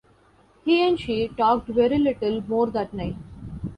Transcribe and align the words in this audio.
He 0.65 0.81
and 0.81 0.99
she 0.99 1.27
talked 1.27 1.67
very 1.69 1.99
little 1.99 2.41
more 2.49 2.65
that 2.71 2.91
night. 2.91 3.17